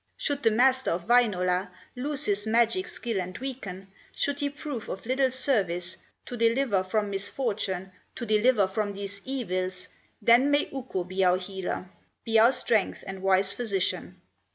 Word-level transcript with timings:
Should 0.17 0.41
the 0.41 0.49
Master 0.49 0.89
of 0.89 1.05
Wainola 1.07 1.69
Lose 1.95 2.25
his 2.25 2.47
magic 2.47 2.87
skill 2.87 3.21
and 3.21 3.37
weaken, 3.37 3.89
Should 4.15 4.39
he 4.39 4.49
prove 4.49 4.89
of 4.89 5.05
little 5.05 5.29
service 5.29 5.95
To 6.25 6.35
deliver 6.35 6.81
from 6.81 7.11
misfortune, 7.11 7.91
To 8.15 8.25
deliver 8.25 8.65
from 8.65 8.93
these 8.93 9.21
evils, 9.25 9.89
Then 10.19 10.49
may 10.49 10.67
Ukko 10.73 11.03
be 11.03 11.23
our 11.23 11.37
healer, 11.37 11.87
Be 12.25 12.39
our 12.39 12.51
strength 12.51 13.03
and 13.05 13.21
wise 13.21 13.53
Physician. 13.53 14.19